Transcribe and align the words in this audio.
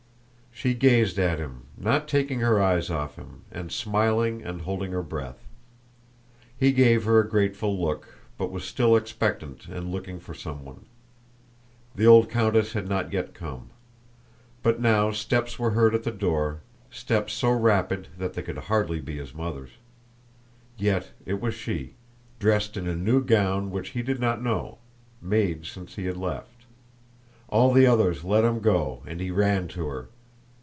She 0.53 0.75
gazed 0.75 1.17
at 1.17 1.39
him, 1.39 1.63
not 1.75 2.07
taking 2.07 2.41
her 2.41 2.61
eyes 2.61 2.91
off 2.91 3.15
him, 3.15 3.45
and 3.51 3.71
smiling 3.71 4.43
and 4.43 4.61
holding 4.61 4.91
her 4.91 5.01
breath. 5.01 5.39
He 6.55 6.71
gave 6.71 7.05
her 7.05 7.19
a 7.19 7.27
grateful 7.27 7.81
look, 7.81 8.19
but 8.37 8.51
was 8.51 8.63
still 8.63 8.95
expectant 8.95 9.67
and 9.67 9.91
looking 9.91 10.19
for 10.19 10.35
someone. 10.35 10.85
The 11.95 12.05
old 12.05 12.29
countess 12.29 12.73
had 12.73 12.87
not 12.87 13.11
yet 13.11 13.33
come. 13.33 13.71
But 14.61 14.79
now 14.79 15.09
steps 15.09 15.57
were 15.57 15.71
heard 15.71 15.95
at 15.95 16.03
the 16.03 16.11
door, 16.11 16.61
steps 16.91 17.33
so 17.33 17.49
rapid 17.49 18.09
that 18.19 18.33
they 18.35 18.43
could 18.43 18.59
hardly 18.59 19.01
be 19.01 19.17
his 19.17 19.33
mother's. 19.33 19.71
Yet 20.77 21.09
it 21.25 21.41
was 21.41 21.55
she, 21.55 21.95
dressed 22.37 22.77
in 22.77 22.87
a 22.87 22.95
new 22.95 23.23
gown 23.23 23.71
which 23.71 23.89
he 23.91 24.03
did 24.03 24.19
not 24.19 24.43
know, 24.43 24.77
made 25.23 25.65
since 25.65 25.95
he 25.95 26.05
had 26.05 26.17
left. 26.17 26.65
All 27.47 27.73
the 27.73 27.87
others 27.87 28.23
let 28.23 28.45
him 28.45 28.59
go, 28.59 29.01
and 29.07 29.19
he 29.19 29.31
ran 29.31 29.67
to 29.69 29.87
her. 29.87 30.09